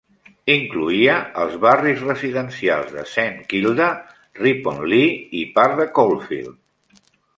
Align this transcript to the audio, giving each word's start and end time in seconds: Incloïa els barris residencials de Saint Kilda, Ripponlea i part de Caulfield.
Incloïa 0.51 1.17
els 1.41 1.57
barris 1.65 2.01
residencials 2.07 2.89
de 2.95 3.03
Saint 3.11 3.37
Kilda, 3.53 3.91
Ripponlea 4.41 5.13
i 5.43 5.45
part 5.59 5.77
de 5.83 5.87
Caulfield. 5.99 7.05